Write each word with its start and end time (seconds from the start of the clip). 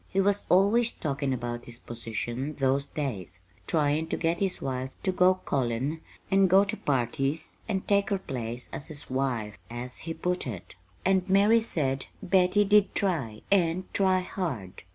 He 0.07 0.19
was 0.19 0.45
always 0.49 0.91
talkin' 0.93 1.31
about 1.31 1.65
his 1.65 1.77
position 1.77 2.55
those 2.55 2.87
days, 2.87 3.39
tryin' 3.67 4.07
to 4.07 4.17
get 4.17 4.39
his 4.39 4.59
wife 4.59 4.95
to 5.03 5.11
go 5.11 5.35
callin' 5.35 6.01
and 6.31 6.49
go 6.49 6.63
to 6.65 6.75
parties 6.75 7.53
and 7.69 7.87
take 7.87 8.09
her 8.09 8.17
place 8.17 8.67
as 8.73 8.87
his 8.87 9.11
wife, 9.11 9.59
as 9.69 9.99
he 9.99 10.15
put 10.15 10.47
it. 10.47 10.73
"And 11.05 11.29
Mary 11.29 11.61
said 11.61 12.07
Betty 12.23 12.65
did 12.65 12.95
try, 12.95 13.43
and 13.51 13.83
try 13.93 14.21
hard. 14.21 14.81